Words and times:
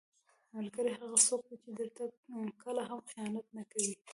ملګری 0.55 0.91
هغه 0.99 1.17
څوک 1.27 1.41
دی 1.49 1.55
چې 1.63 1.69
درته 1.79 2.03
کله 2.63 2.81
هم 2.89 2.99
خیانت 3.11 3.45
نه 3.57 3.63
کوي. 3.71 3.93